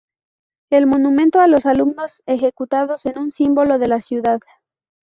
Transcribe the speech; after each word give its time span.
El 0.71 0.87
monumento 0.87 1.41
a 1.41 1.47
los 1.47 1.67
alumnos 1.67 2.23
ejecutados 2.25 3.05
es 3.05 3.15
un 3.17 3.29
símbolo 3.29 3.77
de 3.77 3.87
la 3.87 4.01
ciudad. 4.01 4.39